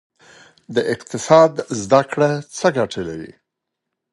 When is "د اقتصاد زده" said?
0.75-2.01